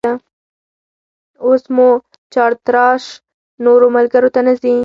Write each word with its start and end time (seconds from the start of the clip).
اوس 1.45 1.63
مو 1.75 1.87
چارتراش 2.33 3.03
نورو 3.63 3.87
ملکو 3.95 4.27
ته 4.33 4.39
نه 4.47 4.53
ځي 4.61 4.73